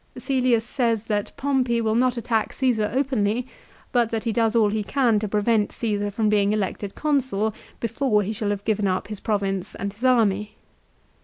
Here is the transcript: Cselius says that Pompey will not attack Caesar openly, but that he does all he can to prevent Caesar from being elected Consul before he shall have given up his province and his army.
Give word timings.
Cselius 0.17 0.63
says 0.65 1.03
that 1.03 1.31
Pompey 1.37 1.79
will 1.79 1.93
not 1.93 2.17
attack 2.17 2.53
Caesar 2.53 2.91
openly, 2.91 3.45
but 3.91 4.09
that 4.09 4.23
he 4.23 4.33
does 4.33 4.55
all 4.55 4.71
he 4.71 4.81
can 4.81 5.19
to 5.19 5.27
prevent 5.27 5.71
Caesar 5.73 6.09
from 6.09 6.27
being 6.27 6.53
elected 6.53 6.95
Consul 6.95 7.53
before 7.79 8.23
he 8.23 8.33
shall 8.33 8.49
have 8.49 8.65
given 8.65 8.87
up 8.87 9.09
his 9.09 9.19
province 9.19 9.75
and 9.75 9.93
his 9.93 10.03
army. 10.03 10.55